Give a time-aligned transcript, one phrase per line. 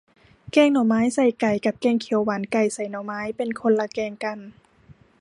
[0.51, 4.39] แกงหน่อไม้ใส่ไก่ กับแกงเขียวหวานไก่ใส่หน่อไม้ เป็นคนละแกงกัน